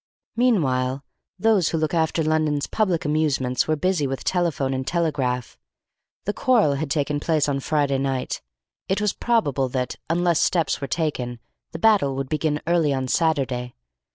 Meanwhile, 0.35 1.03
those 1.37 1.69
who 1.69 1.77
look 1.77 1.93
after 1.93 2.23
London's 2.23 2.65
public 2.65 3.05
amusements 3.05 3.67
were 3.67 3.75
busy 3.75 4.07
with 4.07 4.23
telephone 4.23 4.73
and 4.73 4.87
telegraph. 4.87 5.59
The 6.25 6.33
quarrel 6.33 6.73
had 6.73 6.89
taken 6.89 7.19
place 7.19 7.47
on 7.47 7.59
Friday 7.59 7.99
night. 7.99 8.41
It 8.87 8.99
was 8.99 9.13
probable 9.13 9.69
that, 9.69 9.97
unless 10.09 10.41
steps 10.41 10.81
were 10.81 10.87
taken, 10.87 11.39
the 11.71 11.77
battle 11.77 12.15
would 12.15 12.29
begin 12.29 12.59
early 12.65 12.95
on 12.95 13.09
Saturday. 13.09 13.75